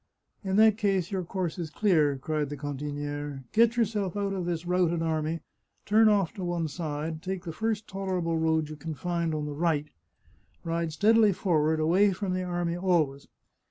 "In 0.43 0.55
that 0.55 0.79
case 0.79 1.11
your 1.11 1.21
course 1.23 1.59
is 1.59 1.69
clear," 1.69 2.17
cried 2.17 2.49
the 2.49 2.57
cantiniere." 2.57 3.43
Get 3.53 3.77
yourself 3.77 4.17
out 4.17 4.33
of 4.33 4.47
this 4.47 4.65
routed 4.65 5.03
army, 5.03 5.41
turn 5.85 6.09
off 6.09 6.33
to 6.33 6.43
one 6.43 6.67
side, 6.69 7.21
take 7.21 7.43
the 7.43 7.51
first 7.53 7.87
tolerable 7.87 8.39
road 8.39 8.67
you 8.67 8.75
can 8.75 8.95
find 8.95 9.31
on 9.35 9.45
the 9.45 9.53
right, 9.53 9.91
ride 10.63 10.91
steadily 10.91 11.33
forward, 11.33 11.79
away 11.79 12.13
from 12.13 12.33
the 12.33 12.41
army 12.41 12.75
always. 12.75 13.27